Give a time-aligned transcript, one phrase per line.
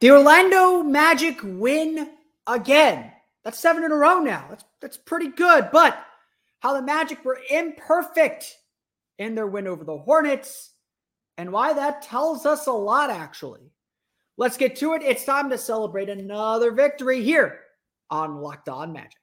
[0.00, 2.08] The Orlando Magic win
[2.46, 3.12] again.
[3.44, 4.46] That's seven in a row now.
[4.48, 5.68] That's that's pretty good.
[5.70, 6.02] But
[6.60, 8.56] how the Magic were imperfect
[9.18, 10.72] in their win over the Hornets,
[11.36, 13.72] and why that tells us a lot, actually.
[14.38, 15.02] Let's get to it.
[15.02, 17.60] It's time to celebrate another victory here
[18.08, 19.18] on Locked On Magic.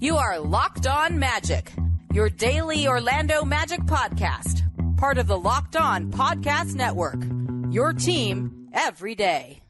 [0.00, 1.72] You are Locked On Magic,
[2.12, 4.62] your daily Orlando Magic podcast,
[4.96, 7.22] part of the Locked On Podcast Network.
[7.72, 9.62] Your team every day.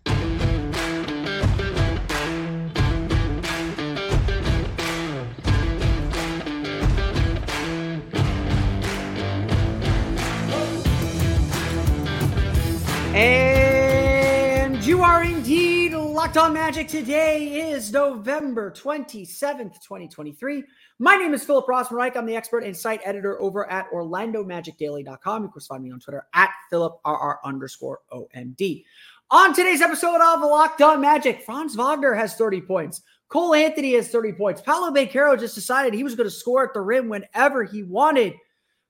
[13.12, 16.86] And you are indeed locked on magic.
[16.86, 20.62] Today is November 27th, 2023.
[21.00, 22.16] My name is Philip Rossman-Reich.
[22.16, 25.42] I'm the expert and site editor over at OrlandoMagicDaily.com.
[25.42, 28.84] You can find me on Twitter at PhilipRR underscore OMD.
[29.32, 33.02] On today's episode of Locked On Magic, Franz Wagner has 30 points.
[33.28, 34.60] Cole Anthony has 30 points.
[34.60, 38.34] Paolo Banchero just decided he was going to score at the rim whenever he wanted.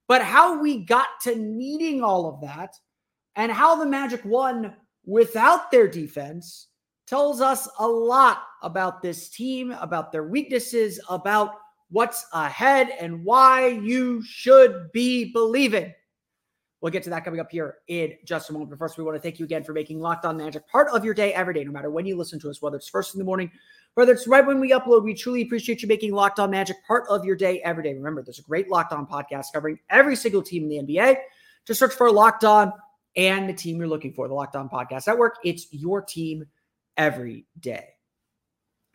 [0.09, 2.75] But how we got to needing all of that–
[3.41, 4.75] and how the Magic won
[5.07, 6.67] without their defense
[7.07, 11.55] tells us a lot about this team, about their weaknesses, about
[11.89, 15.91] what's ahead, and why you should be believing.
[16.83, 18.69] We'll get to that coming up here in just a moment.
[18.73, 21.03] But first, we want to thank you again for making Locked On Magic part of
[21.03, 23.19] your day every day, no matter when you listen to us, whether it's first in
[23.19, 23.51] the morning,
[23.95, 25.03] whether it's right when we upload.
[25.03, 27.95] We truly appreciate you making Locked On Magic part of your day every day.
[27.95, 31.17] Remember, there's a great Locked On podcast covering every single team in the NBA.
[31.67, 32.71] Just search for Locked On
[33.17, 35.37] and the team you're looking for, the Locked On Podcast Network.
[35.45, 36.45] It's your team
[36.97, 37.89] every day.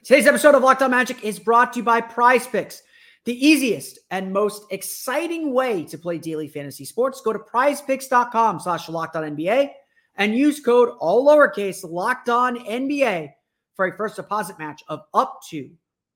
[0.04, 2.84] Today's episode of Locked On Magic is brought to you by Prize Picks,
[3.26, 7.22] the easiest and most exciting way to play daily fantasy sports.
[7.22, 9.72] Go to prizepicks.com slash locked on NBA
[10.18, 13.32] and use code all lowercase locked on NBA
[13.76, 15.70] for a first deposit match of up to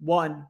[0.06, 0.45] $100.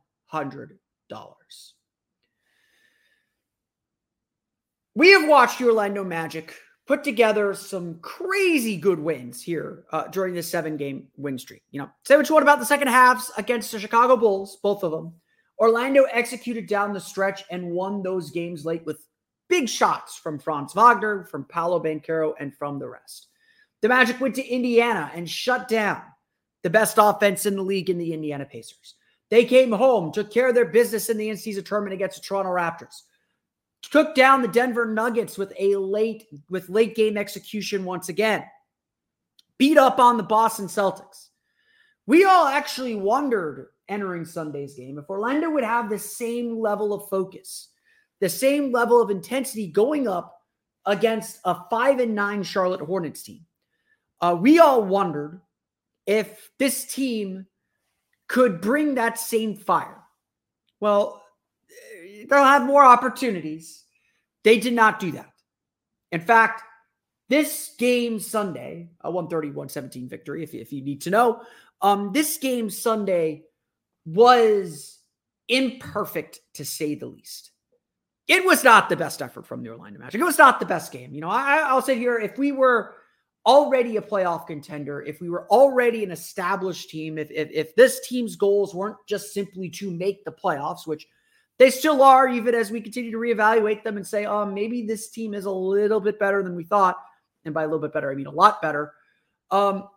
[4.95, 6.55] We have watched your Orlando Magic
[6.89, 11.61] put together some crazy good wins here uh, during this seven game win streak.
[11.69, 14.83] You know, say what you want about the second halves against the Chicago Bulls, both
[14.83, 15.13] of them.
[15.59, 19.05] Orlando executed down the stretch and won those games late with
[19.49, 23.27] big shots from Franz Wagner, from Paolo Banchero, and from the rest.
[23.81, 26.01] The Magic went to Indiana and shut down
[26.63, 28.95] the best offense in the league in the Indiana Pacers.
[29.29, 32.49] They came home, took care of their business in the in-season tournament against the Toronto
[32.49, 33.03] Raptors
[33.81, 38.43] took down the Denver Nuggets with a late with late game execution once again.
[39.57, 41.29] Beat up on the Boston Celtics.
[42.05, 47.09] We all actually wondered entering Sunday's game if Orlando would have the same level of
[47.09, 47.69] focus,
[48.19, 50.41] the same level of intensity going up
[50.85, 53.45] against a 5 and 9 Charlotte Hornets team.
[54.21, 55.41] Uh, we all wondered
[56.05, 57.45] if this team
[58.27, 60.01] could bring that same fire.
[60.79, 61.21] Well,
[62.27, 63.85] they'll have more opportunities.
[64.43, 65.31] They did not do that.
[66.11, 66.63] In fact,
[67.27, 71.41] this game Sunday, a 130 117 victory, if, if you need to know,
[71.81, 73.43] um, this game Sunday
[74.05, 74.99] was
[75.47, 77.51] imperfect to say the least.
[78.27, 80.21] It was not the best effort from the Orlando Magic.
[80.21, 81.13] It was not the best game.
[81.13, 82.95] You know, I, I'll say here, if we were
[83.45, 88.07] already a playoff contender, if we were already an established team, if, if, if this
[88.07, 91.07] team's goals weren't just simply to make the playoffs, which–
[91.59, 95.09] they still are, even as we continue to reevaluate them and say, oh, maybe this
[95.09, 96.97] team is a little bit better than we thought.
[97.45, 98.93] And by a little bit better, I mean a lot better.
[99.51, 99.89] Um,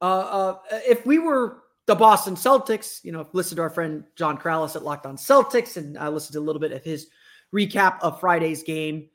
[0.00, 4.36] uh, uh, if we were the Boston Celtics, you know, listen to our friend John
[4.36, 7.08] Karalis at Locked On Celtics, and I listened to a little bit of his
[7.54, 9.08] recap of Friday's game,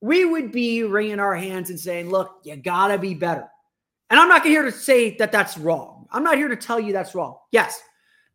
[0.00, 3.46] we would be wringing our hands and saying, look, you got to be better.
[4.08, 6.06] And I'm not here to say that that's wrong.
[6.10, 7.36] I'm not here to tell you that's wrong.
[7.52, 7.80] Yes,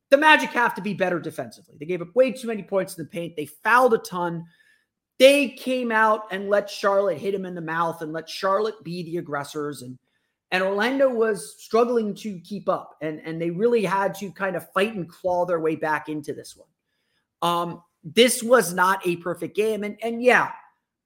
[0.10, 1.76] the Magic have to be better defensively.
[1.80, 3.36] They gave up way too many points in the paint.
[3.36, 4.46] They fouled a ton.
[5.18, 9.04] They came out and let Charlotte hit him in the mouth and let Charlotte be
[9.04, 9.82] the aggressors.
[9.82, 9.98] And
[10.52, 12.98] and Orlando was struggling to keep up.
[13.02, 16.34] And, and they really had to kind of fight and claw their way back into
[16.34, 16.70] this one.
[17.42, 19.84] Um, this was not a perfect game.
[19.84, 20.52] And and yeah,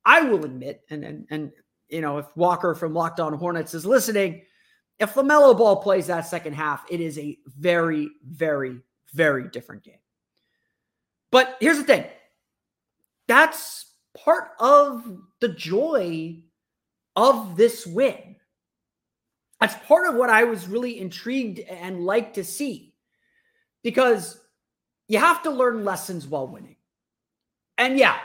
[0.06, 1.51] I will admit, and and and
[1.88, 4.44] you know, if Walker from Locked On Hornets is listening,
[5.00, 8.79] if LaMelo Ball plays that second half, it is a very, very
[9.13, 10.00] very different game.
[11.31, 12.06] But here's the thing
[13.27, 13.85] that's
[14.17, 15.03] part of
[15.39, 16.38] the joy
[17.15, 18.35] of this win.
[19.59, 22.94] That's part of what I was really intrigued and like to see
[23.83, 24.39] because
[25.07, 26.77] you have to learn lessons while winning.
[27.77, 28.17] And yeah,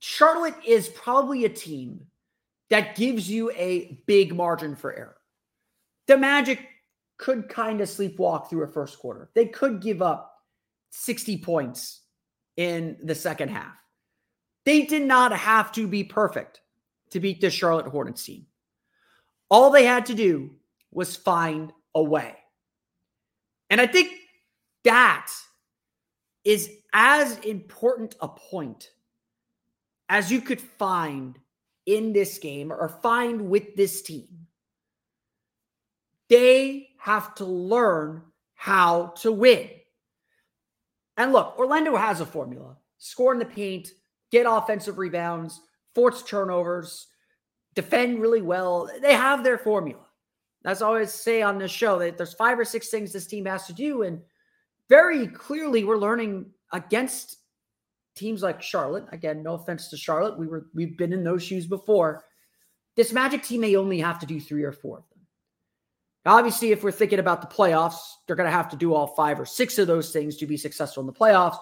[0.00, 2.06] Charlotte is probably a team
[2.70, 5.16] that gives you a big margin for error.
[6.06, 6.60] the Magic
[7.18, 9.30] could kind of sleepwalk through a first quarter.
[9.34, 10.34] They could give up
[10.90, 12.02] 60 points
[12.56, 13.74] in the second half.
[14.64, 16.60] They did not have to be perfect
[17.10, 18.46] to beat the Charlotte Hornets team.
[19.50, 20.50] All they had to do
[20.90, 22.36] was find a way.
[23.70, 24.12] And I think
[24.84, 25.30] that
[26.44, 28.90] is as important a point
[30.08, 31.38] as you could find
[31.86, 34.46] in this game or find with this team.
[36.28, 38.22] They have to learn
[38.54, 39.70] how to win.
[41.16, 43.88] And look, Orlando has a formula score in the paint,
[44.30, 45.60] get offensive rebounds,
[45.94, 47.06] force turnovers,
[47.74, 48.90] defend really well.
[49.00, 50.04] They have their formula.
[50.64, 53.66] I always say on this show, that there's five or six things this team has
[53.68, 54.02] to do.
[54.02, 54.20] And
[54.88, 57.36] very clearly, we're learning against
[58.16, 59.06] teams like Charlotte.
[59.12, 60.38] Again, no offense to Charlotte.
[60.38, 62.24] We were we've been in those shoes before.
[62.96, 65.17] This Magic team may only have to do three or four of them.
[66.26, 69.40] Obviously, if we're thinking about the playoffs, they're going to have to do all five
[69.40, 71.58] or six of those things to be successful in the playoffs.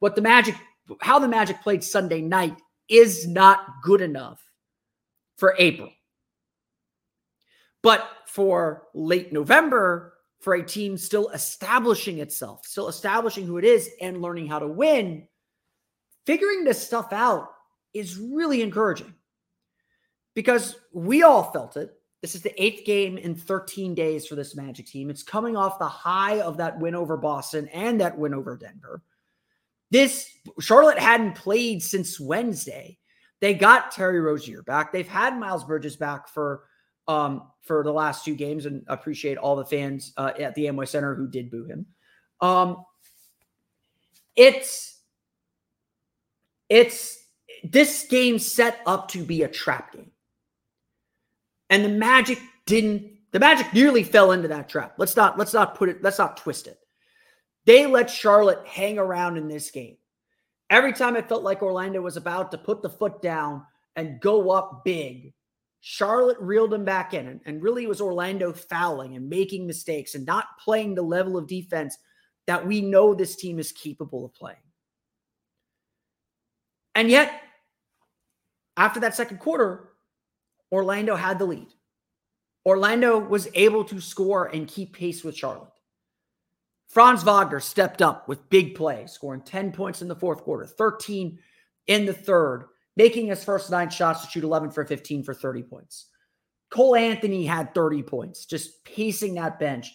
[0.00, 0.54] What the Magic,
[1.00, 2.56] how the Magic played Sunday night
[2.88, 4.44] is not good enough
[5.36, 5.90] for April.
[7.82, 13.90] But for late November, for a team still establishing itself, still establishing who it is
[14.00, 15.26] and learning how to win,
[16.26, 17.48] figuring this stuff out
[17.92, 19.14] is really encouraging
[20.34, 21.92] because we all felt it.
[22.22, 25.08] This is the eighth game in 13 days for this Magic team.
[25.08, 29.02] It's coming off the high of that win over Boston and that win over Denver.
[29.90, 30.30] This
[30.60, 32.98] Charlotte hadn't played since Wednesday.
[33.40, 34.92] They got Terry Rozier back.
[34.92, 36.64] They've had Miles Bridges back for
[37.08, 40.86] um, for the last two games, and appreciate all the fans uh, at the Amway
[40.86, 41.86] Center who did boo him.
[42.40, 42.84] Um,
[44.36, 45.00] it's
[46.68, 47.18] it's
[47.64, 50.12] this game set up to be a trap game.
[51.70, 54.94] And the Magic didn't the Magic nearly fell into that trap.
[54.98, 56.78] Let's not let's not put it let's not twist it.
[57.64, 59.96] They let Charlotte hang around in this game.
[60.68, 63.64] Every time it felt like Orlando was about to put the foot down
[63.96, 65.34] and go up big,
[65.80, 67.26] Charlotte reeled them back in.
[67.26, 71.36] And, and really, it was Orlando fouling and making mistakes and not playing the level
[71.36, 71.98] of defense
[72.46, 74.56] that we know this team is capable of playing.
[76.94, 77.42] And yet,
[78.76, 79.89] after that second quarter,
[80.72, 81.68] Orlando had the lead.
[82.64, 85.70] Orlando was able to score and keep pace with Charlotte.
[86.88, 91.38] Franz Wagner stepped up with big plays, scoring 10 points in the fourth quarter, 13
[91.86, 95.62] in the third, making his first nine shots to shoot 11 for 15 for 30
[95.62, 96.06] points.
[96.68, 99.92] Cole Anthony had 30 points, just pacing that bench,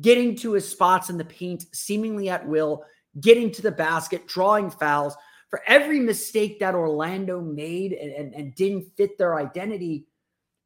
[0.00, 2.84] getting to his spots in the paint seemingly at will,
[3.20, 5.16] getting to the basket, drawing fouls.
[5.48, 10.06] For every mistake that Orlando made and, and, and didn't fit their identity,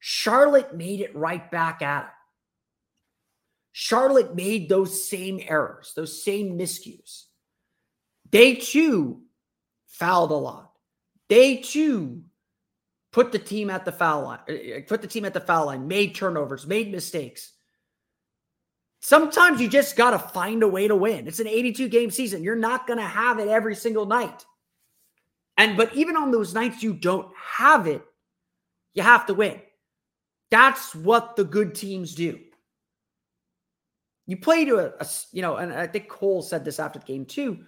[0.01, 2.11] Charlotte made it right back at him.
[3.73, 7.25] Charlotte made those same errors, those same miscues.
[8.31, 9.23] They too
[9.87, 10.73] fouled a lot.
[11.29, 12.25] They too
[13.13, 15.67] put the team at the foul line, uh, uh, put the team at the foul
[15.67, 17.53] line, made turnovers, made mistakes.
[19.01, 21.29] Sometimes you just got to find a way to win.
[21.29, 22.43] It's an 82 game season.
[22.43, 24.45] You're not going to have it every single night.
[25.57, 28.03] And but even on those nights you don't have it,
[28.95, 29.61] you have to win.
[30.51, 32.41] That's what the good teams do.
[34.27, 37.05] You play to a, a, you know, and I think Cole said this after the
[37.05, 37.65] game too.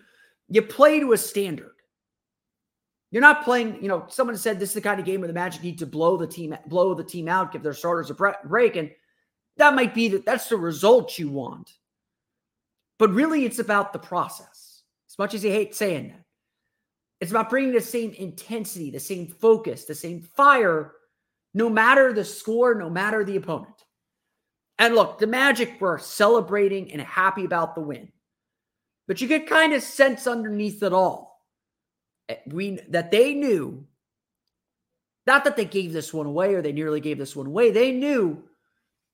[0.49, 1.73] You play to a standard.
[3.11, 5.35] You're not playing, you know, someone said this is the kind of game where the
[5.35, 8.77] Magic need to blow the team, blow the team out, give their starters a break.
[8.77, 8.91] And
[9.57, 11.73] that might be that that's the result you want.
[12.99, 14.83] But really, it's about the process.
[15.09, 16.25] As much as you hate saying that,
[17.21, 20.93] it's about bringing the same intensity, the same focus, the same fire,
[21.55, 23.85] no matter the score, no matter the opponent.
[24.79, 28.11] And look, the Magic were celebrating and happy about the win.
[29.07, 31.43] But you could kind of sense underneath it all
[32.29, 33.87] eh, we that they knew
[35.27, 37.71] not that they gave this one away or they nearly gave this one away.
[37.71, 38.45] They knew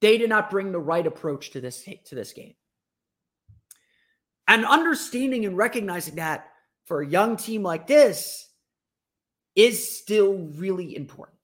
[0.00, 2.54] they did not bring the right approach to this to this game.
[4.46, 6.48] And understanding and recognizing that
[6.84, 8.48] for a young team like this
[9.56, 11.35] is still really important.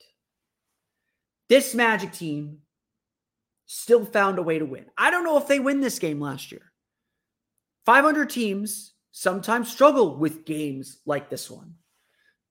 [1.53, 2.61] This Magic team
[3.67, 4.87] still found a way to win.
[4.97, 6.73] I don't know if they win this game last year.
[7.85, 11.75] 500 teams sometimes struggle with games like this one.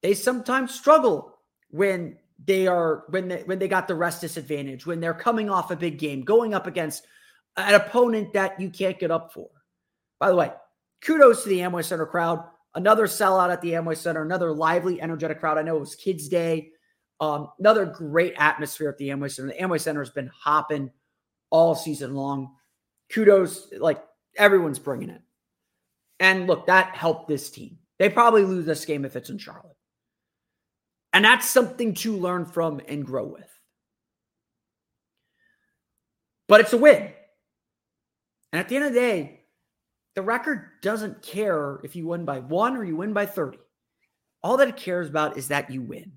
[0.03, 1.35] They sometimes struggle
[1.71, 5.71] when they are when they when they got the rest disadvantage, when they're coming off
[5.71, 7.07] a big game, going up against
[7.57, 9.49] an opponent that you can't get up for.
[10.19, 10.51] By the way,
[11.03, 12.43] kudos to the Amway Center crowd.
[12.75, 15.57] Another sellout at the Amway Center, another lively, energetic crowd.
[15.57, 16.73] I know it was Kids Day.
[17.21, 19.49] Um, another great atmosphere at the Amway Center.
[19.49, 20.89] The Amway Center has been hopping
[21.51, 22.55] all season long.
[23.11, 24.03] Kudos, like
[24.35, 25.21] everyone's bringing it.
[26.19, 27.77] And look, that helped this team.
[27.99, 29.77] They probably lose this game if it's in Charlotte.
[31.13, 33.47] And that's something to learn from and grow with.
[36.47, 37.11] But it's a win.
[38.51, 39.41] And at the end of the day,
[40.15, 43.59] the record doesn't care if you win by one or you win by 30.
[44.43, 46.13] All that it cares about is that you win.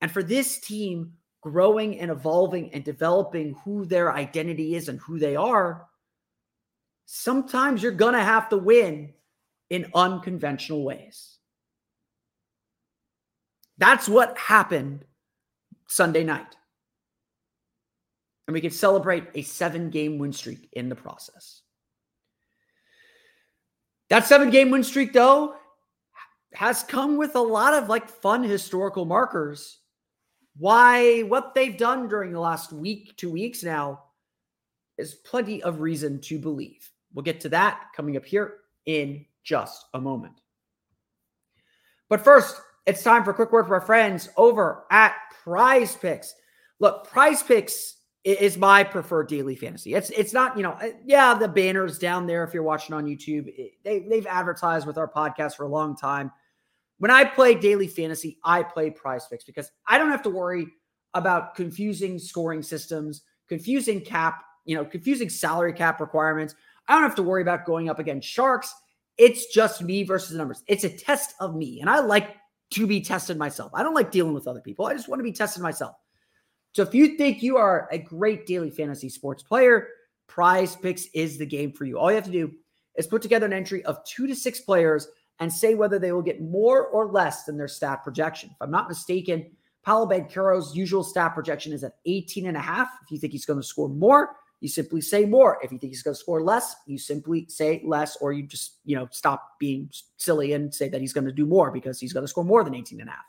[0.00, 5.18] And for this team, growing and evolving and developing who their identity is and who
[5.18, 5.86] they are,
[7.06, 9.12] sometimes you're going to have to win
[9.70, 11.38] in unconventional ways.
[13.78, 15.04] That's what happened
[15.86, 16.56] Sunday night.
[18.46, 21.62] And we could celebrate a seven game win streak in the process.
[24.08, 25.54] That seven game win streak, though,
[26.54, 29.78] has come with a lot of like fun historical markers.
[30.58, 34.02] Why what they've done during the last week, two weeks now,
[34.96, 36.90] is plenty of reason to believe.
[37.14, 38.54] We'll get to that coming up here
[38.86, 40.40] in just a moment.
[42.08, 46.34] But first, it's time for a quick word for our friends over at Prize Picks.
[46.80, 49.94] Look, Prize Picks is my preferred daily fantasy.
[49.94, 53.06] It's it's not you know uh, yeah the banners down there if you're watching on
[53.06, 53.52] YouTube
[53.84, 56.32] they they've advertised with our podcast for a long time.
[56.98, 60.66] When I play daily fantasy, I play Prize Picks because I don't have to worry
[61.14, 66.54] about confusing scoring systems, confusing cap, you know, confusing salary cap requirements.
[66.88, 68.74] I don't have to worry about going up against sharks.
[69.16, 70.62] It's just me versus the numbers.
[70.66, 72.36] It's a test of me, and I like
[72.70, 73.72] to be tested myself.
[73.74, 74.86] I don't like dealing with other people.
[74.86, 75.96] I just want to be tested myself.
[76.72, 79.88] So if you think you are a great daily fantasy sports player,
[80.26, 81.98] Prize Picks is the game for you.
[81.98, 82.52] All you have to do
[82.96, 85.08] is put together an entry of two to six players
[85.40, 88.50] and say whether they will get more or less than their stat projection.
[88.50, 89.50] If I'm not mistaken,
[89.84, 92.88] Paolo Banchero's usual stat projection is at 18 and a half.
[93.04, 95.58] If you think he's going to score more, you simply say more.
[95.62, 98.78] If you think he's going to score less, you simply say less, or you just,
[98.84, 102.12] you know, stop being silly and say that he's going to do more because he's
[102.12, 103.24] going to score more than 18 and a half.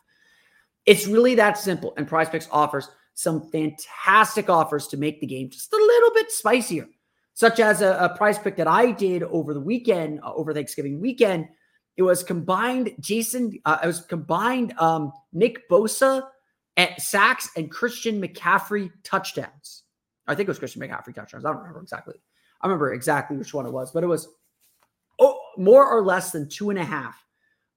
[0.85, 1.93] It's really that simple.
[1.97, 6.31] And Prize Picks offers some fantastic offers to make the game just a little bit
[6.31, 6.87] spicier,
[7.33, 11.01] such as a, a prize pick that I did over the weekend, uh, over Thanksgiving
[11.01, 11.49] weekend.
[11.99, 16.25] It was combined Jason, uh, it was combined um, Nick Bosa
[16.77, 19.83] at sacks and Christian McCaffrey touchdowns.
[20.25, 21.43] I think it was Christian McCaffrey touchdowns.
[21.43, 22.15] I don't remember exactly.
[22.61, 24.29] I remember exactly which one it was, but it was
[25.19, 27.21] oh, more or less than two and a half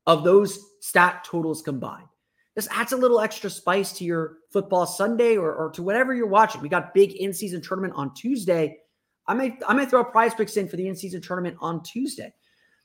[0.07, 2.07] of those stat totals combined.
[2.55, 6.29] This adds a little extra spice to your football Sunday or, or to whatever you're
[6.29, 6.61] watching.
[6.61, 8.79] We got big in-season tournament on Tuesday.
[9.27, 12.33] I may I may throw prize picks in for the in-season tournament on Tuesday.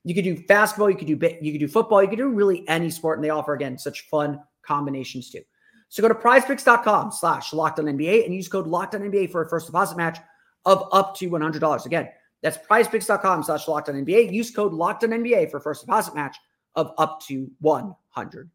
[0.08, 2.68] You could do basketball, you could do you could do football, you could do really
[2.70, 5.42] any sport, and they offer again such fun combinations too.
[5.90, 9.42] So go to prizepicks.com slash locked on NBA and use code locked on NBA for
[9.42, 10.18] a first deposit match
[10.66, 11.86] of up to $100.
[11.86, 12.10] Again,
[12.42, 14.32] that's prizepicks.com slash locked on NBA.
[14.34, 16.38] Use code locked on NBA for a first deposit match
[16.76, 18.50] of up to $100.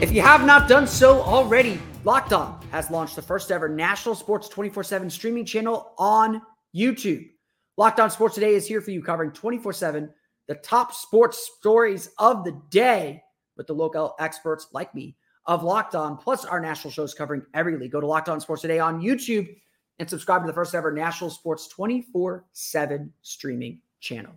[0.00, 4.14] If you have not done so already, Locked On has launched the first ever national
[4.14, 6.40] sports 24 7 streaming channel on
[6.74, 7.28] YouTube.
[7.76, 10.10] Locked On Sports Today is here for you, covering 24 7
[10.48, 13.22] the top sports stories of the day
[13.58, 17.76] with the local experts like me of Locked On, plus our national shows covering every
[17.76, 17.92] league.
[17.92, 19.54] Go to Locked On Sports Today on YouTube
[19.98, 24.32] and subscribe to the first ever national sports 24 7 streaming channel.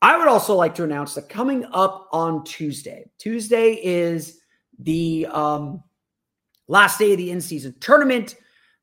[0.00, 4.40] I would also like to announce that coming up on Tuesday, Tuesday is
[4.78, 5.82] the um,
[6.68, 8.36] last day of the in season tournament.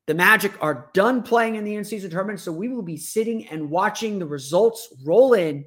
[0.05, 2.39] The Magic are done playing in the in season tournament.
[2.39, 5.63] So we will be sitting and watching the results roll in.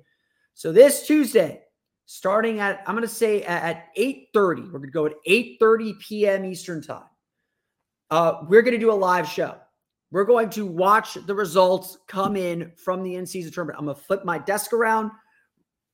[0.54, 1.62] So this Tuesday,
[2.04, 6.44] starting at, I'm going to say at 8.30, we're going to go at 8.30 p.m.
[6.44, 7.04] Eastern time.
[8.10, 9.56] Uh, we're going to do a live show.
[10.10, 13.78] We're going to watch the results come in from the in season tournament.
[13.78, 15.10] I'm going to flip my desk around,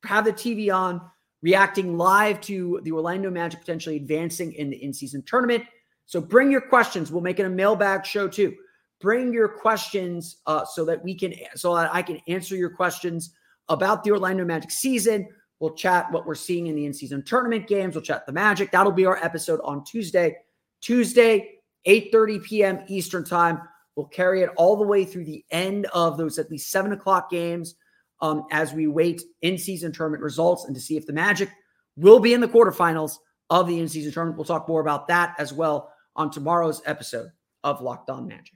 [0.04, 1.00] have the TV on,
[1.42, 5.64] reacting live to the Orlando Magic potentially advancing in the in season tournament.
[6.06, 7.10] So bring your questions.
[7.10, 8.54] We'll make it a mailbag show too.
[9.00, 13.34] Bring your questions uh, so that we can, so that I can answer your questions
[13.68, 15.28] about the Orlando Magic season.
[15.58, 17.94] We'll chat what we're seeing in the in season tournament games.
[17.94, 18.70] We'll chat the Magic.
[18.70, 20.36] That'll be our episode on Tuesday.
[20.80, 22.78] Tuesday, 8:30 p.m.
[22.88, 23.60] Eastern time.
[23.96, 27.30] We'll carry it all the way through the end of those at least seven o'clock
[27.30, 27.74] games
[28.22, 31.50] um, as we wait in season tournament results and to see if the Magic
[31.96, 33.18] will be in the quarterfinals
[33.50, 34.38] of the in season tournament.
[34.38, 37.28] We'll talk more about that as well on tomorrow's episode
[37.64, 38.54] of Locked On Magic.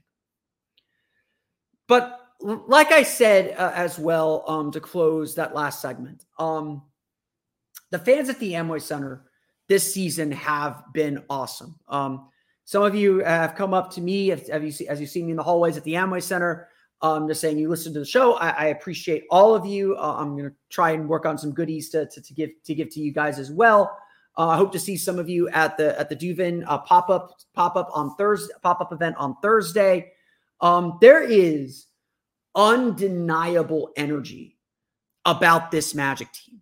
[1.87, 6.83] but like I said uh, as well, um, to close that last segment, um,
[7.89, 9.23] the fans at the Amway Center
[9.67, 11.79] this season have been awesome.
[11.87, 12.29] Um,
[12.65, 15.31] some of you have come up to me as, you see, as you see me
[15.31, 16.67] in the hallways at the Amway Center,
[17.01, 18.33] um, just saying you listen to the show.
[18.33, 19.95] I, I appreciate all of you.
[19.97, 22.73] Uh, I'm going to try and work on some goodies to, to, to, give to
[22.73, 23.97] give to you guys as well.
[24.37, 27.09] Uh, I hope to see some of you at the at the Duvin uh, pop
[27.09, 30.11] up pop up on Thursday pop up event on Thursday.
[30.61, 31.85] Um, there is
[32.55, 34.57] undeniable energy
[35.25, 36.61] about this Magic team.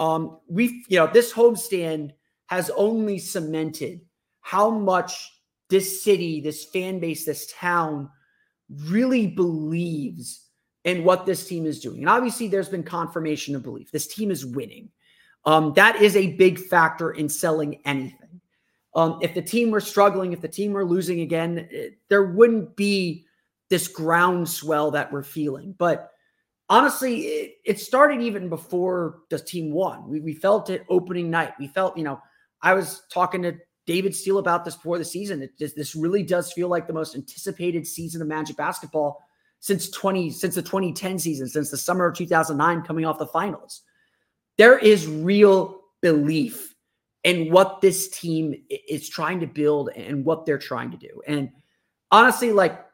[0.00, 2.12] Um, we, you know, this homestand
[2.46, 4.00] has only cemented
[4.40, 5.30] how much
[5.70, 8.10] this city, this fan base, this town
[8.68, 10.48] really believes
[10.84, 12.00] in what this team is doing.
[12.00, 13.90] And obviously, there's been confirmation of belief.
[13.90, 14.90] This team is winning.
[15.46, 18.40] Um, that is a big factor in selling anything.
[18.94, 22.24] Um, if the team were struggling, if the team were losing again, it, eh, there
[22.24, 23.26] wouldn't be
[23.68, 25.74] this groundswell that we're feeling.
[25.76, 26.10] But
[26.68, 30.08] honestly, it, it, started even before the team won.
[30.08, 31.54] We, we felt it opening night.
[31.58, 32.20] We felt, you know,
[32.62, 33.56] I was talking to
[33.86, 35.42] David Steele about this before the season.
[35.42, 39.22] It just, this really does feel like the most anticipated season of Magic basketball
[39.60, 43.82] since 20 since the 2010 season, since the summer of 2009 coming off the finals.
[44.58, 46.74] There is real belief
[47.24, 51.22] in what this team is trying to build and what they're trying to do.
[51.26, 51.50] And
[52.10, 52.84] honestly, like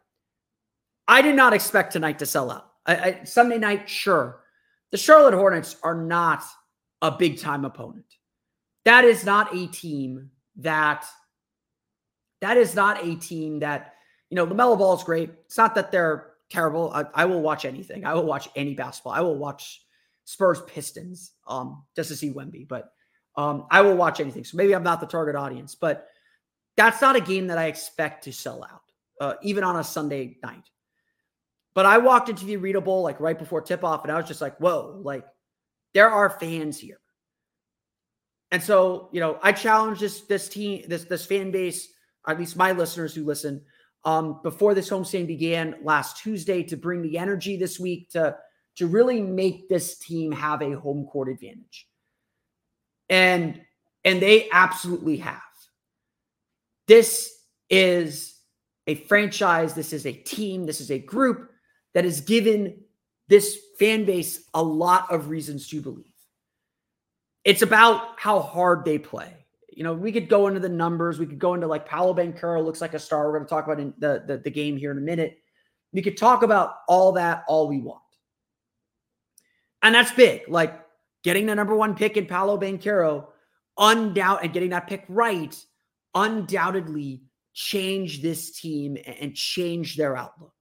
[1.09, 2.71] I did not expect tonight to sell out.
[2.87, 4.45] I, I, Sunday night, sure.
[4.93, 6.45] The Charlotte Hornets are not
[7.03, 8.07] a big time opponent.
[8.85, 10.31] That is not a team
[10.63, 11.05] that
[12.41, 13.95] that is not a team that
[14.31, 15.31] you know LaMelo Ball is great.
[15.47, 16.91] It's not that they're terrible.
[16.93, 18.05] I, I, will watch anything.
[18.05, 19.13] I will watch any basketball.
[19.13, 19.83] I will watch
[20.25, 22.93] Spurs Pistons um just to see Wemby, but
[23.37, 24.45] um I will watch anything.
[24.45, 26.09] So maybe I'm not the target audience, but
[26.77, 28.83] that's not a game that I expect to sell out,
[29.21, 30.65] uh, even on a Sunday night.
[31.75, 34.27] But I walked into the Arena Bowl like right before tip off, and I was
[34.27, 35.25] just like, whoa, like
[35.95, 37.00] there are fans here.
[38.53, 41.89] And so, you know, I challenge this this team, this this fan base,
[42.27, 43.63] at least my listeners who listen,
[44.05, 48.37] um, before this homestand began last Tuesday to bring the energy this week to
[48.77, 51.89] to really make this team have a home court advantage.
[53.09, 53.61] And
[54.05, 55.41] and they absolutely have.
[56.89, 57.33] This
[57.69, 58.41] is
[58.87, 61.51] a franchise, this is a team, this is a group
[61.95, 62.81] that has given
[63.29, 66.10] this fan base a lot of reasons to believe.
[67.45, 69.35] It's about how hard they play.
[69.71, 71.19] You know, we could go into the numbers.
[71.19, 73.27] We could go into like Paolo Banchero looks like a star.
[73.27, 75.39] We're going to talk about in the, the, the game here in a minute.
[75.93, 78.03] We could talk about all that all we want.
[79.83, 80.43] And that's big.
[80.49, 80.81] Like
[81.25, 83.29] getting the number one pick in Paolo Banchero,
[83.79, 85.57] undoubt and getting that pick right,
[86.15, 87.23] undoubtedly
[87.55, 90.53] change this team and change their outlook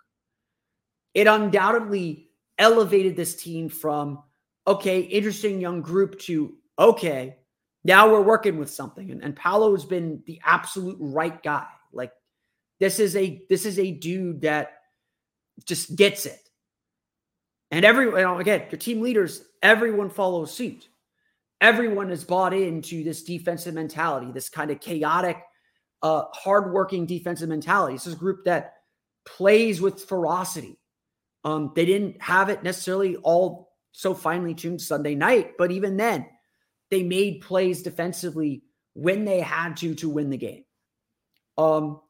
[1.14, 4.24] it undoubtedly elevated this team from
[4.68, 7.38] okay, interesting young group to okay,
[7.84, 9.12] now we're working with something.
[9.12, 11.68] And, and Paolo has been the absolute right guy.
[11.92, 12.12] Like
[12.80, 14.72] this is a this is a dude that
[15.66, 16.40] just gets it.
[17.72, 20.88] And everyone, you know, again, your team leaders, everyone follows suit.
[21.62, 25.38] Everyone is bought into this defensive mentality, this kind of chaotic,
[26.02, 27.96] uh, hardworking defensive mentality.
[27.96, 28.76] This is a group that
[29.26, 30.80] plays with ferocity.
[31.44, 36.26] Um, they didn't have it necessarily all so finely tuned Sunday night, but even then,
[36.92, 40.64] they made plays defensively when they had to to win the game.
[41.58, 42.02] Um,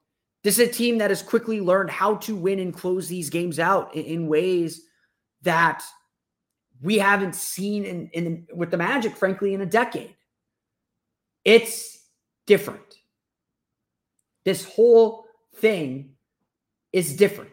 [0.44, 3.60] this is a team that has quickly learned how to win and close these games
[3.60, 4.82] out in, in ways
[5.42, 5.84] that
[6.82, 10.16] we haven't seen in, in with the Magic, frankly, in a decade.
[11.44, 12.00] It's
[12.48, 12.96] different.
[14.46, 16.12] This whole thing
[16.94, 17.52] is different.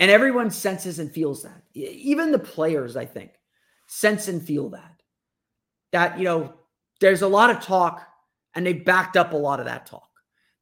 [0.00, 1.62] And everyone senses and feels that.
[1.74, 3.32] Even the players, I think,
[3.86, 5.01] sense and feel that.
[5.92, 6.54] That, you know,
[7.00, 8.06] there's a lot of talk
[8.54, 10.08] and they backed up a lot of that talk.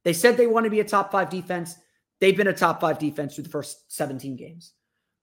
[0.03, 1.75] They said they want to be a top five defense.
[2.19, 4.73] They've been a top five defense through the first 17 games.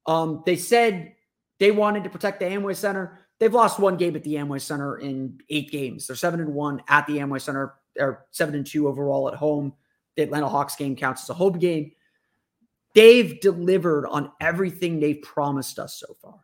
[0.07, 1.15] Um, they said
[1.59, 3.27] they wanted to protect the Amway Center.
[3.39, 6.07] They've lost one game at the Amway Center in eight games.
[6.07, 7.75] They're seven and one at the Amway Center.
[7.95, 9.75] They're seven and two overall at home.
[10.17, 11.93] The Atlanta Hawks game counts as a home game.
[12.95, 16.39] They've delivered on everything they've promised us so far.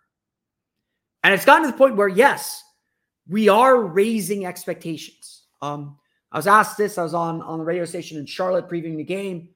[1.23, 2.63] And it's gotten to the point where, yes,
[3.29, 5.45] we are raising expectations.
[5.63, 5.97] Um,
[6.31, 6.99] I was asked this.
[6.99, 9.51] I was on on the radio station in Charlotte previewing the game,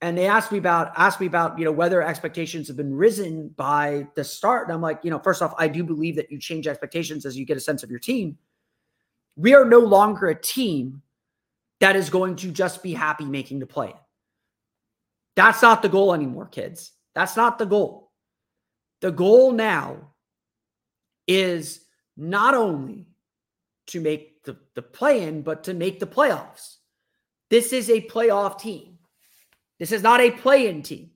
[0.00, 3.48] and they asked me about asked me about you know whether expectations have been risen
[3.56, 4.66] by the start.
[4.66, 7.36] And I'm like, you know, first off, I do believe that you change expectations as
[7.36, 8.38] you get a sense of your team.
[9.36, 11.02] We are no longer a team
[11.80, 13.92] that is going to just be happy making the play.
[15.34, 16.92] That's not the goal anymore, kids.
[17.14, 18.12] That's not the goal.
[19.00, 19.96] The goal now
[21.26, 21.80] is
[22.22, 23.08] not only
[23.88, 26.76] to make the, the play in, but to make the playoffs.
[27.50, 28.98] This is a playoff team.
[29.78, 31.10] This is not a play in team.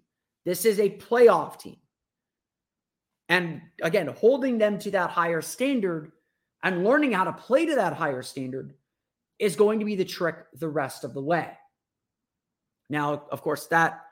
[0.44, 1.76] This is a playoff team.
[3.28, 6.12] And again, holding them to that higher standard
[6.62, 8.74] and learning how to play to that higher standard
[9.38, 11.50] is going to be the trick the rest of the way.
[12.90, 14.04] Now, of course, that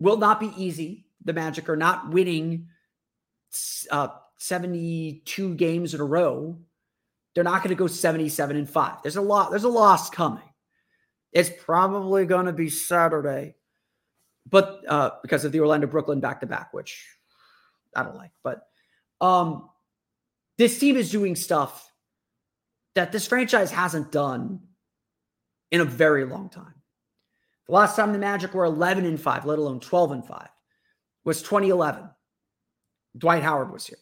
[0.00, 1.06] will not be easy.
[1.24, 2.68] The Magic are not winning
[3.90, 6.58] uh, 72 games in a row.
[7.34, 9.02] They're not going to go 77 and 5.
[9.02, 10.42] There's a lot, there's a loss coming.
[11.32, 13.54] It's probably going to be Saturday.
[14.48, 17.06] But uh, because of the Orlando Brooklyn back to back, which
[17.94, 18.32] I don't like.
[18.42, 18.62] But
[19.20, 19.70] um
[20.58, 21.90] this team is doing stuff
[22.94, 24.60] that this franchise hasn't done
[25.70, 26.74] in a very long time.
[27.66, 30.48] The last time the Magic were 11 and 5, let alone 12 and 5,
[31.24, 32.08] was 2011.
[33.18, 33.98] Dwight Howard was here.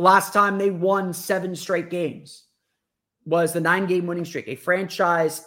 [0.00, 2.44] The last time they won seven straight games
[3.26, 5.44] was the nine game winning streak, a franchise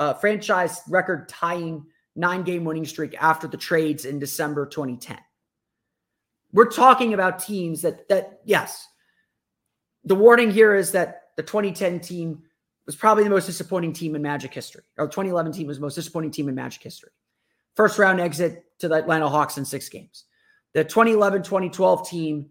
[0.00, 1.86] uh, franchise record tying
[2.16, 5.16] nine game winning streak after the trades in December 2010.
[6.52, 8.84] We're talking about teams that that yes,
[10.02, 12.42] the warning here is that the 2010 team
[12.84, 14.82] was probably the most disappointing team in Magic history.
[14.96, 17.12] Or 2011 team was the most disappointing team in Magic history.
[17.76, 20.24] First round exit to the Atlanta Hawks in six games.
[20.74, 22.50] The 2011 2012 team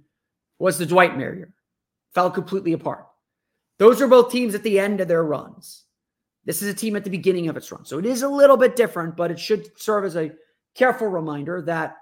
[0.59, 1.53] was the Dwight year.
[2.13, 3.05] Fell completely apart.
[3.79, 5.83] Those are both teams at the end of their runs.
[6.45, 7.85] This is a team at the beginning of its run.
[7.85, 10.31] So it is a little bit different, but it should serve as a
[10.75, 11.97] careful reminder that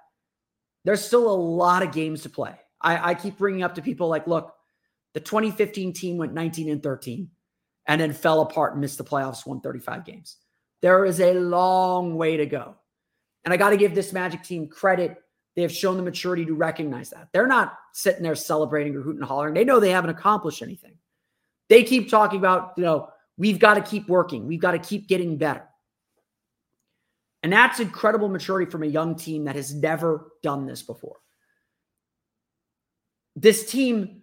[0.83, 2.53] there's still a lot of games to play.
[2.79, 4.53] I, I keep bringing up to people like, look,
[5.15, 7.29] the 2015 team went 19 and 13
[7.87, 10.37] and then fell apart and missed the playoffs, won 35 games.
[10.81, 12.75] There is a long way to go.
[13.43, 15.17] And I got to give this Magic team credit.
[15.55, 17.29] They have shown the maturity to recognize that.
[17.31, 19.53] They're not sitting there celebrating or hooting and hollering.
[19.53, 20.97] They know they haven't accomplished anything.
[21.69, 24.47] They keep talking about, you know, we've got to keep working.
[24.47, 25.63] We've got to keep getting better.
[27.41, 31.17] And that's incredible maturity from a young team that has never done this before.
[33.35, 34.21] This team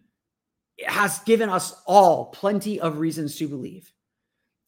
[0.85, 3.93] has given us all plenty of reasons to believe.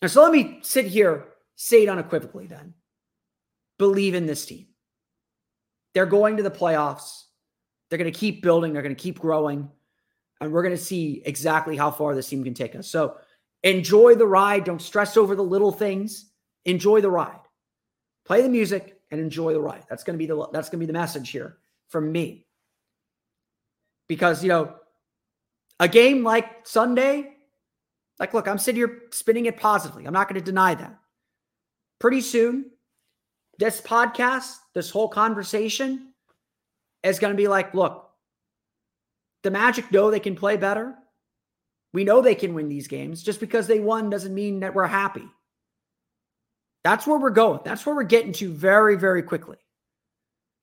[0.02, 2.74] And so let me sit here, say it unequivocally then.
[3.78, 4.66] Believe in this team.
[5.94, 7.24] They're going to the playoffs.
[7.88, 9.70] They're going to keep building, they're going to keep growing.
[10.40, 12.88] And we're going to see exactly how far this team can take us.
[12.88, 13.16] So
[13.62, 14.64] enjoy the ride.
[14.64, 16.26] Don't stress over the little things.
[16.64, 17.38] Enjoy the ride
[18.24, 19.84] play the music and enjoy the ride.
[19.88, 22.46] That's going to be the that's going to be the message here from me.
[24.08, 24.74] Because, you know,
[25.80, 27.36] a game like Sunday,
[28.18, 30.06] like look, I'm sitting here spinning it positively.
[30.06, 30.98] I'm not going to deny that.
[31.98, 32.70] Pretty soon,
[33.58, 36.12] this podcast, this whole conversation
[37.02, 38.10] is going to be like, look,
[39.42, 40.94] the Magic know they can play better.
[41.92, 43.22] We know they can win these games.
[43.22, 45.28] Just because they won doesn't mean that we're happy.
[46.82, 47.60] That's where we're going.
[47.64, 49.58] That's where we're getting to very, very quickly.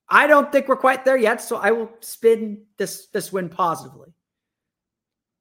[0.09, 4.13] I don't think we're quite there yet, so I will spin this this win positively.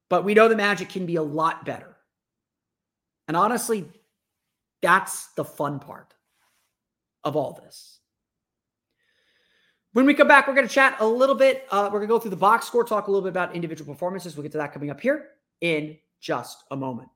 [0.08, 1.96] But we know the Magic can be a lot better.
[3.26, 3.88] And honestly,
[4.80, 6.14] that's the fun part
[7.24, 8.00] of all this.
[9.92, 11.66] When we come back, we're going to chat a little bit.
[11.70, 13.92] Uh, we're going to go through the box score, talk a little bit about individual
[13.92, 14.36] performances.
[14.36, 15.30] We'll get to that coming up here
[15.60, 17.08] in just a moment.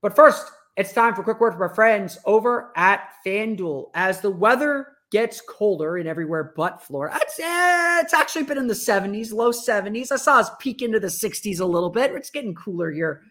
[0.00, 3.90] But first, it's time for a quick word from our friends over at FanDuel.
[3.94, 8.66] As the weather gets colder in everywhere but Florida, it's, eh, it's actually been in
[8.66, 10.12] the 70s, low 70s.
[10.12, 12.12] I saw us peak into the 60s a little bit.
[12.12, 13.22] It's getting cooler here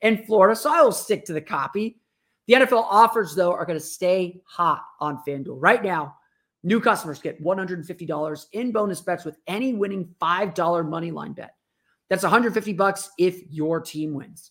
[0.00, 2.00] in Florida, so I will stick to the copy.
[2.50, 5.58] The NFL offers, though, are going to stay hot on FanDuel.
[5.60, 6.16] Right now,
[6.64, 11.54] new customers get $150 in bonus bets with any winning $5 money line bet.
[12.08, 14.50] That's 150 bucks if your team wins.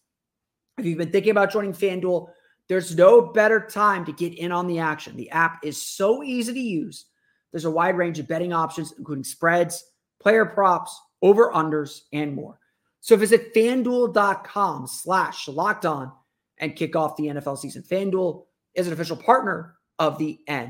[0.78, 2.30] If you've been thinking about joining FanDuel,
[2.70, 5.18] there's no better time to get in on the action.
[5.18, 7.08] The app is so easy to use.
[7.52, 9.84] There's a wide range of betting options, including spreads,
[10.22, 12.62] player props, over unders, and more.
[13.02, 16.14] So visit fanduel.com slash locked on
[16.60, 17.84] and kick off the NFL season.
[17.84, 18.46] FanDuel
[18.76, 20.70] is an official partner of the NFL.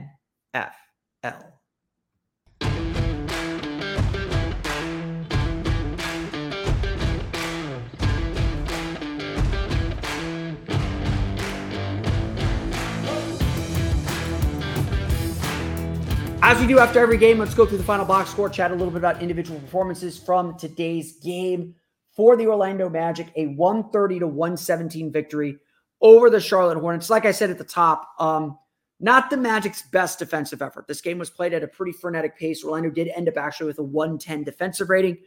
[16.42, 18.74] As we do after every game, let's go through the final box score, chat a
[18.74, 21.76] little bit about individual performances from today's game
[22.16, 25.60] for the Orlando Magic, a 130 to 117 victory
[26.02, 27.10] over the Charlotte Hornets.
[27.10, 28.58] Like I said at the top, um,
[29.00, 30.88] not the Magic's best defensive effort.
[30.88, 32.64] This game was played at a pretty frenetic pace.
[32.64, 35.18] Orlando did end up actually with a 110 defensive rating,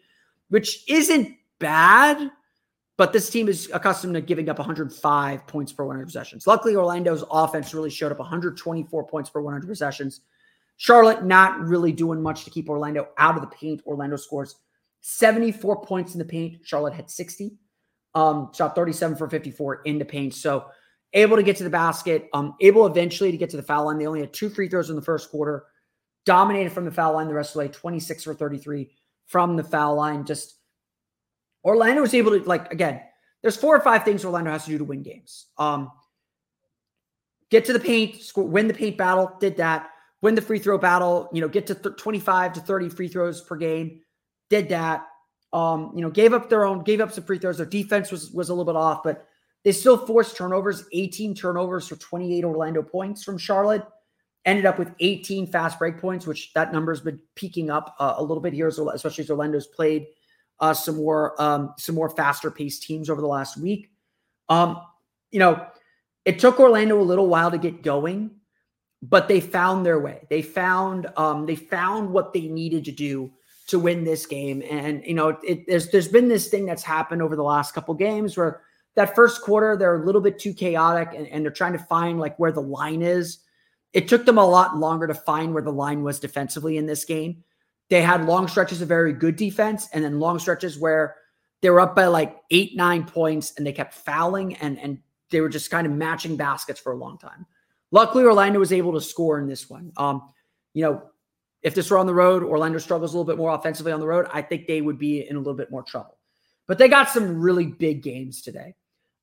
[0.49, 2.31] which isn't bad,
[2.99, 6.47] but this team is accustomed to giving up 105 points per 100 possessions.
[6.47, 10.21] Luckily, Orlando's offense really showed up 124 points per 100 possessions.
[10.77, 13.83] Charlotte not really doing much to keep Orlando out of the paint.
[13.87, 14.57] Orlando scores
[15.01, 16.59] 74 points in the paint.
[16.65, 17.57] Charlotte had 60.
[18.15, 20.35] Um, shot 37 for 54 in the paint.
[20.35, 20.67] So
[21.13, 23.99] able to get to the basket, um, able eventually to get to the foul line.
[23.99, 25.65] They only had two free throws in the first quarter,
[26.25, 28.91] dominated from the foul line the rest of the way, 26 for 33
[29.27, 30.25] from the foul line.
[30.25, 30.57] Just
[31.65, 33.01] Orlando was able to, like, again,
[33.43, 35.47] there's four or five things Orlando has to do to win games.
[35.59, 35.91] Um,
[37.51, 39.91] get to the paint, score, win the paint battle, did that.
[40.23, 43.43] Win the free throw battle, you know, get to th- 25 to 30 free throws
[43.43, 44.01] per game,
[44.51, 45.07] did that.
[45.53, 47.59] Um, you know, gave up their own, gave up some free throws.
[47.59, 49.27] Their defense was was a little bit off, but
[49.65, 53.85] they still forced turnovers, 18 turnovers for 28 Orlando points from Charlotte.
[54.45, 58.23] Ended up with 18 fast break points, which that number's been peaking up uh, a
[58.23, 60.07] little bit here, especially as Orlando's played
[60.59, 63.91] uh, some more um, some more faster paced teams over the last week.
[64.49, 64.81] Um,
[65.31, 65.67] you know,
[66.25, 68.31] it took Orlando a little while to get going,
[69.03, 70.27] but they found their way.
[70.31, 73.33] They found um, they found what they needed to do
[73.69, 74.63] to win this game.
[74.69, 77.95] And you know, it, there's there's been this thing that's happened over the last couple
[77.95, 78.63] games where
[78.95, 82.21] that first quarter they're a little bit too chaotic and, and they're trying to find
[82.21, 83.39] like where the line is.
[83.93, 87.05] It took them a lot longer to find where the line was defensively in this
[87.05, 87.45] game.
[87.91, 91.17] They had long stretches of very good defense and then long stretches where
[91.61, 94.99] they were up by like eight, nine points and they kept fouling and, and
[95.31, 97.47] they were just kind of matching baskets for a long time.
[97.91, 99.93] Luckily, Orlando was able to score in this one.
[99.99, 100.33] Um,
[100.73, 101.03] you know,
[101.63, 104.07] if this were on the road, Orlando struggles a little bit more offensively on the
[104.07, 104.27] road.
[104.33, 106.19] I think they would be in a little bit more trouble.
[106.67, 108.75] But they got some really big games today.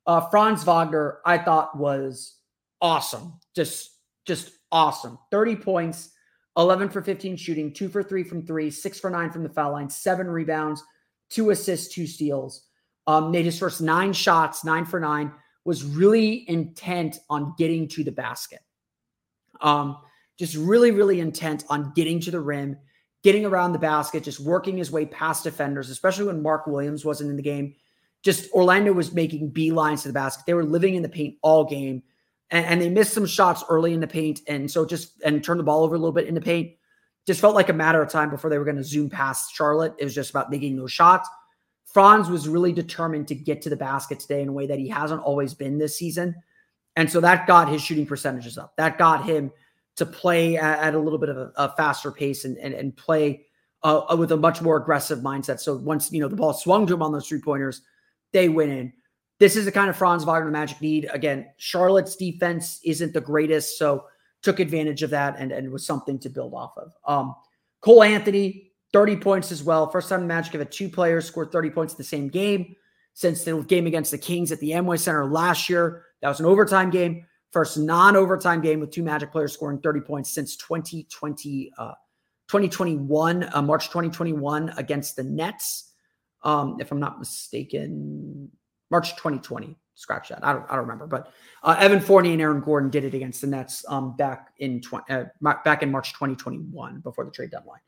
[0.05, 2.35] Uh, Franz Wagner, I thought was
[2.81, 3.33] awesome.
[3.55, 3.91] Just,
[4.25, 5.19] just awesome.
[5.31, 6.11] 30 points,
[6.57, 9.73] 11 for 15 shooting, two for three from three, six for nine from the foul
[9.73, 10.83] line, seven rebounds,
[11.29, 12.65] two assists, two steals.
[13.07, 15.31] Um, made his first nine shots, nine for nine,
[15.65, 18.59] was really intent on getting to the basket.
[19.61, 19.97] Um,
[20.39, 22.77] just really, really intent on getting to the rim,
[23.21, 27.29] getting around the basket, just working his way past defenders, especially when Mark Williams wasn't
[27.29, 27.75] in the game
[28.23, 30.45] just Orlando was making beelines to the basket.
[30.45, 32.03] They were living in the paint all game,
[32.51, 35.59] and, and, they missed some shots early in the paint, and so just and turned
[35.59, 36.73] the ball over a little bit in the paint.
[37.25, 39.93] Just felt like a matter of time before they were going to zoom past Charlotte.
[39.99, 41.29] It was just about making those shots.
[41.85, 44.89] Franz was really determined to get to the basket today in a way that he
[44.89, 46.35] hasn't always been this season,
[46.95, 48.75] and so that got his shooting percentages up.
[48.77, 49.51] That got him
[49.99, 52.97] to play at, at a little bit of a, a faster pace and and, and
[52.97, 53.45] play
[53.83, 55.59] uh, with a much more aggressive mindset.
[55.59, 57.81] So once you know the ball swung to him on those three pointers
[58.31, 58.93] they went in.
[59.39, 61.09] This is the kind of Franz Wagner Magic need.
[61.13, 64.05] Again, Charlotte's defense isn't the greatest, so
[64.41, 66.93] took advantage of that and, and was something to build off of.
[67.05, 67.35] Um,
[67.81, 69.89] Cole Anthony, 30 points as well.
[69.89, 72.75] First time the Magic have had two players score 30 points in the same game
[73.13, 76.05] since the game against the Kings at the Amway Center last year.
[76.21, 77.25] That was an overtime game.
[77.51, 81.93] First non-overtime game with two Magic players scoring 30 points since 2020, uh,
[82.47, 85.89] 2021, uh, March 2021 against the Nets
[86.43, 88.49] um, if I'm not mistaken,
[88.89, 89.77] March 2020.
[89.95, 90.45] Scratch that.
[90.45, 91.07] I don't, I don't remember.
[91.07, 94.81] But uh, Evan Fournier and Aaron Gordon did it against the Nets um, back in
[94.81, 97.81] 20, uh, back in March 2021 before the trade deadline.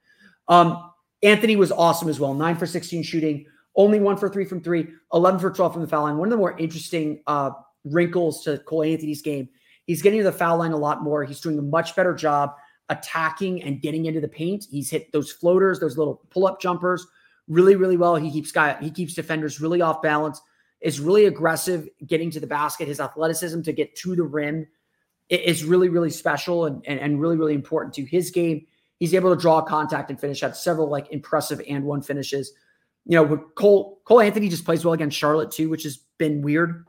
[0.50, 0.91] Um,
[1.24, 2.34] Anthony was awesome as well.
[2.34, 3.45] Nine for 16 shooting,
[3.78, 6.17] only one for three from three, 11 for 12 from the foul line.
[6.17, 7.52] One of the more interesting uh,
[7.86, 9.50] wrinkles to Cole Anthony's game.
[9.86, 11.24] He's getting to the foul line a lot more.
[11.24, 12.54] He's doing a much better job
[12.89, 14.65] attacking and getting into the paint.
[14.70, 17.08] He's hit those floaters, those little pull up jumpers
[17.48, 18.15] really, really well.
[18.15, 20.41] He keeps guy he keeps defenders really off balance.
[20.80, 22.88] Is really aggressive getting to the basket.
[22.88, 24.65] His athleticism to get to the rim
[25.30, 28.65] is really, really special and, and, and really, really important to his game.
[28.98, 30.41] He's able to draw contact and finish.
[30.41, 32.54] Had several like impressive and one finishes.
[33.06, 36.86] You know, Cole Cole Anthony just plays well against Charlotte too, which has been weird,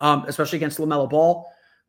[0.00, 1.46] um, especially against LaMelo Ball.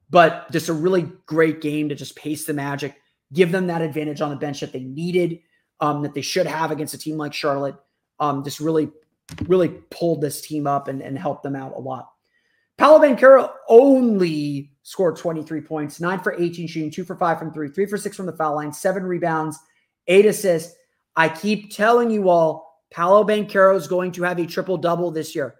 [0.10, 2.96] But just a really great game to just pace the Magic,
[3.34, 5.40] give them that advantage on the bench that they needed
[5.80, 7.76] um, that they should have against a team like Charlotte.
[8.20, 8.90] Um, just really,
[9.48, 12.10] really pulled this team up and, and helped them out a lot.
[12.78, 17.70] Paolo Banchero only scored 23 points, nine for 18 shooting, two for five from three,
[17.70, 19.58] three for six from the foul line, seven rebounds,
[20.08, 20.76] eight assists.
[21.16, 25.36] I keep telling you all, Paolo Banchero is going to have a triple double this
[25.36, 25.56] year.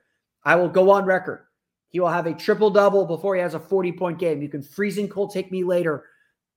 [0.46, 1.47] I will go on record.
[1.90, 4.42] He will have a triple double before he has a 40 point game.
[4.42, 6.06] You can freezing cold take me later.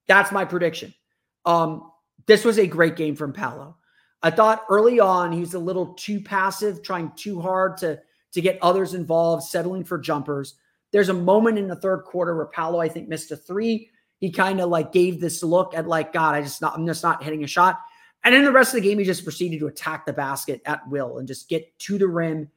[0.07, 0.93] That's my prediction.
[1.45, 1.91] Um,
[2.27, 3.77] this was a great game from Paolo.
[4.23, 7.99] I thought early on he was a little too passive, trying too hard to,
[8.33, 10.55] to get others involved, settling for jumpers.
[10.91, 13.89] There's a moment in the third quarter where Paolo, I think, missed a three.
[14.19, 17.03] he kind of like gave this look at like, God, I just not, I'm just
[17.03, 17.79] not hitting a shot.
[18.23, 20.87] And in the rest of the game, he just proceeded to attack the basket at
[20.87, 22.49] will and just get to the rim,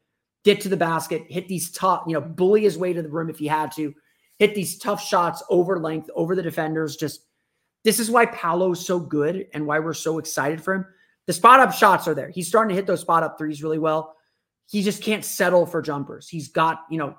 [0.45, 3.31] get to the basket, hit these tough, you know, bully his way to the rim
[3.31, 3.95] if he had to,
[4.39, 6.97] hit these tough shots over length, over the defenders.
[6.97, 7.23] Just
[7.83, 10.87] this is why Paolo's so good and why we're so excited for him.
[11.27, 12.29] The spot up shots are there.
[12.29, 14.15] He's starting to hit those spot up threes really well.
[14.67, 16.29] He just can't settle for jumpers.
[16.29, 17.17] He's got, you know,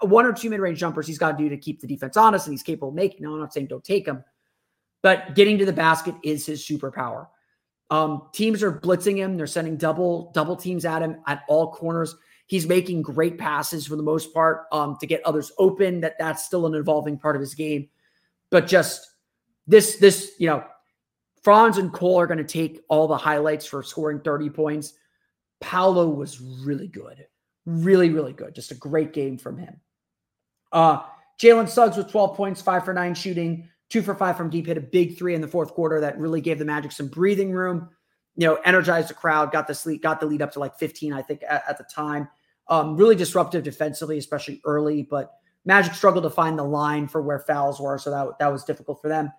[0.00, 2.46] one or two mid range jumpers he's got to do to keep the defense honest
[2.46, 3.22] and he's capable of making.
[3.22, 4.24] No, I'm not saying don't take them,
[5.02, 7.28] but getting to the basket is his superpower.
[7.90, 9.36] Um, teams are blitzing him.
[9.36, 12.16] They're sending double double teams at him at all corners.
[12.46, 16.00] He's making great passes for the most part um, to get others open.
[16.00, 17.88] That that's still an evolving part of his game,
[18.50, 19.10] but just
[19.66, 20.64] this this you know,
[21.42, 24.94] Franz and Cole are going to take all the highlights for scoring 30 points.
[25.60, 27.26] Paolo was really good,
[27.64, 28.54] really really good.
[28.54, 29.80] Just a great game from him.
[30.70, 31.02] Uh,
[31.40, 34.78] Jalen Suggs with 12 points, five for nine shooting, two for five from deep, hit
[34.78, 37.88] a big three in the fourth quarter that really gave the Magic some breathing room.
[38.36, 41.12] You know, energized the crowd, got the lead, got the lead up to like 15,
[41.12, 42.28] I think, at, at the time.
[42.68, 47.40] Um, really disruptive defensively, especially early, but Magic struggled to find the line for where
[47.40, 49.32] fouls were, so that, that was difficult for them.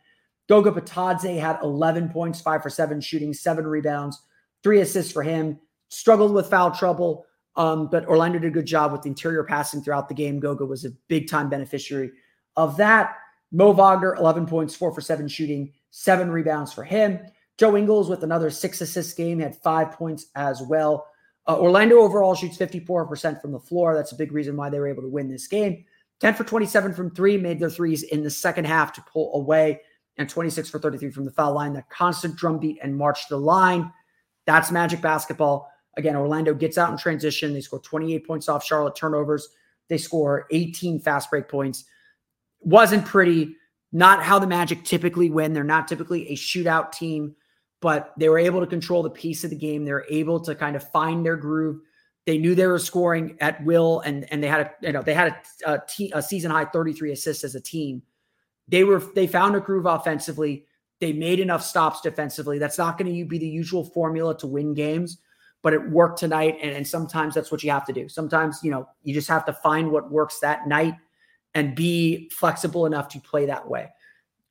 [0.48, 4.22] Goga Bitadze had 11 points, five for seven shooting, seven rebounds,
[4.64, 5.60] three assists for him.
[5.90, 9.82] Struggled with foul trouble, um, but Orlando did a good job with the interior passing
[9.82, 10.40] throughout the game.
[10.40, 12.12] Goga was a big time beneficiary
[12.56, 13.16] of that.
[13.52, 17.20] Mo Wagner, 11 points, four for seven shooting, seven rebounds for him.
[17.58, 21.08] Joe Ingles with another six assist game had five points as well.
[21.48, 23.96] Uh, Orlando overall shoots 54% from the floor.
[23.96, 25.86] That's a big reason why they were able to win this game.
[26.20, 29.82] 10 for 27 from three, made their threes in the second half to pull away,
[30.18, 31.74] and 26 for 33 from the foul line.
[31.74, 33.92] That constant drumbeat and march to the line.
[34.46, 35.72] That's magic basketball.
[35.96, 37.54] Again, Orlando gets out in transition.
[37.54, 39.50] They score 28 points off Charlotte turnovers.
[39.88, 41.86] They score 18 fast break points
[42.62, 43.56] wasn't pretty.
[43.94, 45.54] Not how the Magic typically win.
[45.54, 47.36] They're not typically a shootout team,
[47.80, 49.86] but they were able to control the piece of the game.
[49.86, 51.82] They were able to kind of find their groove.
[52.26, 55.14] They knew they were scoring at will, and and they had a you know they
[55.14, 55.36] had
[55.66, 58.02] a, a, te- a season high 33 assists as a team.
[58.68, 60.66] They were they found a groove offensively.
[61.00, 62.58] They made enough stops defensively.
[62.58, 65.20] That's not going to be the usual formula to win games,
[65.62, 66.58] but it worked tonight.
[66.62, 68.10] And, and sometimes that's what you have to do.
[68.10, 70.96] Sometimes you know you just have to find what works that night
[71.54, 73.90] and be flexible enough to play that way.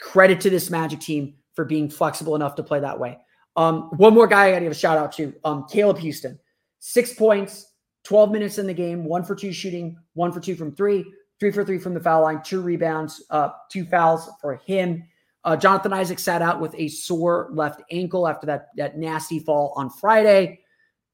[0.01, 3.19] Credit to this Magic team for being flexible enough to play that way.
[3.57, 6.39] Um, one more guy I got to give a shout out to um, Caleb Houstan.
[6.79, 7.73] Six points,
[8.05, 11.05] 12 minutes in the game, one for two shooting, one for two from three,
[11.41, 15.03] three for three from the foul line, two rebounds, uh, two fouls for him.
[15.43, 19.73] Uh, Jonathan Isaac sat out with a sore left ankle after that, that nasty fall
[19.77, 20.61] on Friday.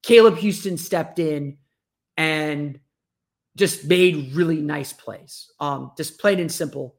[0.01, 1.57] Caleb Houstan stepped in
[2.17, 2.79] and
[3.55, 5.51] just made really nice plays.
[5.59, 6.95] Um, just plain and simple.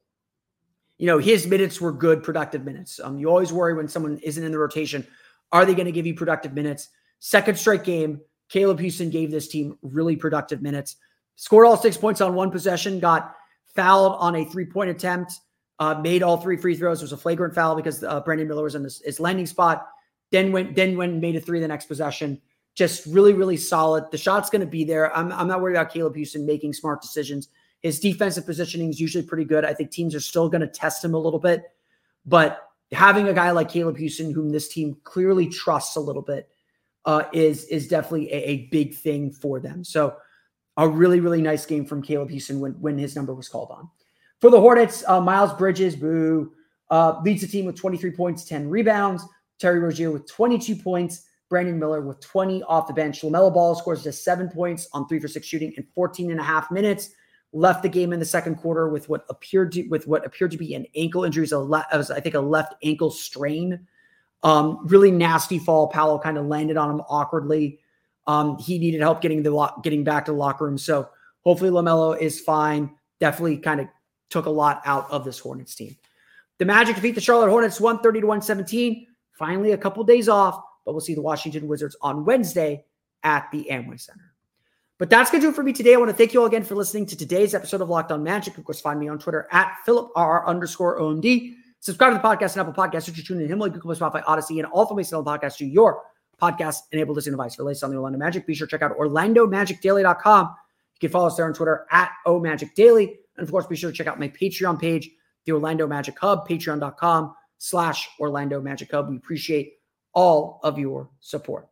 [0.98, 3.00] You know, his minutes were good, productive minutes.
[3.02, 5.06] Um, you always worry when someone isn't in the rotation.
[5.52, 6.88] Are they going to give you productive minutes?
[7.18, 10.96] Second straight game, Caleb Houstan gave this team really productive minutes.
[11.36, 13.34] Scored all six points on one possession, got
[13.74, 15.32] fouled on a three point attempt,
[15.80, 17.00] uh, made all three free throws.
[17.00, 19.86] It was a flagrant foul because uh, Brandon Miller was in this, his landing spot.
[20.30, 22.40] Then went, then went made a three the next possession
[22.74, 24.10] just really, really solid.
[24.10, 25.16] The shot's going to be there.
[25.16, 27.48] I'm, I'm not worried about Caleb Houstan making smart decisions.
[27.84, 29.62] His defensive positioning is usually pretty good.
[29.62, 31.64] I think teams are still going to test him a little bit,
[32.24, 36.48] but having a guy like Caleb Houstan, whom this team clearly trusts a little bit,
[37.04, 39.84] uh, is is definitely a, a, big thing for them.
[39.84, 40.16] So,
[40.78, 43.90] a really, really nice game from Caleb Houstan when when his number was called on.
[44.40, 46.54] For the Hornets, uh, Miles Bridges, boo,
[46.88, 49.22] uh, leads the team with 23 points, 10 rebounds.
[49.58, 51.26] Terry Rozier with 22 points.
[51.50, 53.20] Brandon Miller with 20 off the bench.
[53.20, 56.42] LaMelo Ball scores just seven points on three for six shooting in 14 and a
[56.42, 57.10] half minutes.
[57.54, 60.58] Left the game in the second quarter with what appeared to with what appeared to
[60.58, 63.86] be an ankle injury, so le- was, I think a left ankle strain.
[64.42, 65.88] Um, really nasty fall.
[65.88, 67.78] Paolo kind of landed on him awkwardly.
[68.26, 70.76] Um, he needed help getting the lo- getting back to the locker room.
[70.76, 71.08] So
[71.44, 72.90] hopefully LaMelo is fine.
[73.20, 73.86] Definitely kind of
[74.28, 75.96] took a lot out of this Hornets team.
[76.58, 79.06] The Magic defeat the Charlotte Hornets 130 to 117.
[79.38, 82.84] Finally, a couple days off but we'll see the Washington Wizards on Wednesday
[83.22, 84.23] at the Amway Center.
[84.98, 85.94] But that's going to do it for me today.
[85.94, 88.22] I want to thank you all again for listening to today's episode of Locked On
[88.22, 88.56] Magic.
[88.56, 91.54] Of course, find me on Twitter at PhilipR underscore OMD.
[91.80, 94.58] Subscribe to the podcast and Apple Podcasts, which you tune in Himalaya, Google, Spotify, Audacy,
[94.58, 96.02] and all from me on podcast to your
[96.40, 97.56] podcast enabled listening device.
[97.56, 100.46] For latest on the Orlando Magic, be sure to check out OrlandoMagicDaily.com.
[100.94, 103.16] You can follow us there on Twitter at OMagicDaily.
[103.36, 105.10] And of course, be sure to check out my Patreon page,
[105.44, 109.08] the Orlando Magic Hub, patreon.com slash Orlando Magic Hub.
[109.08, 109.74] We appreciate
[110.12, 111.68] all of your support.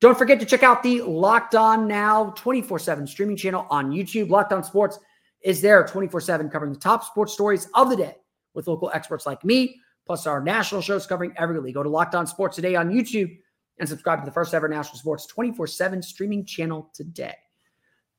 [0.00, 4.30] Don't forget to check out the Locked On Now 24 7 streaming channel on YouTube.
[4.30, 4.98] Locked On Sports
[5.42, 8.16] is there 24 7 covering the top sports stories of the day
[8.54, 11.74] with local experts like me, plus our national shows covering every league.
[11.74, 13.36] Go to Locked On Sports today on YouTube
[13.80, 17.34] and subscribe to the first ever national sports 24 7 streaming channel today.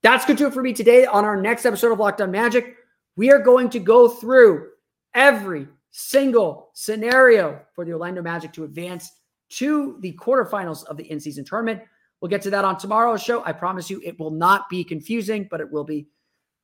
[0.02, 1.06] That's good to it for me today.
[1.06, 2.76] On our next episode of Locked On Magic,
[3.16, 4.70] we are going to go through
[5.14, 9.12] every single scenario for the Orlando Magic to advance
[9.50, 11.82] to the quarterfinals of the in season tournament.
[12.22, 13.44] We'll get to that on tomorrow's show.
[13.46, 16.08] I promise you it will not be confusing, but it will be.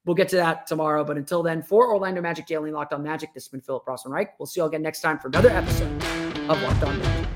[0.05, 1.03] We'll get to that tomorrow.
[1.03, 4.11] But until then, for Orlando Magic Daily Locked On Magic, this has been Philip Rossman
[4.11, 4.39] Reich.
[4.39, 5.91] We'll see you all again next time for another episode
[6.47, 7.34] of Locked On Magic.